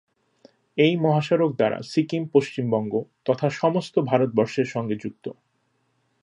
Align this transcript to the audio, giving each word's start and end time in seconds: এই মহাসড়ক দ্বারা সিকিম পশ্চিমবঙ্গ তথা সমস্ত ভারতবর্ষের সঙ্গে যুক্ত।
এই 0.77 0.93
মহাসড়ক 0.97 1.51
দ্বারা 1.55 1.77
সিকিম 1.81 2.23
পশ্চিমবঙ্গ 2.33 2.93
তথা 3.25 3.47
সমস্ত 3.53 3.95
ভারতবর্ষের 4.01 4.65
সঙ্গে 4.65 4.95
যুক্ত। 4.95 5.25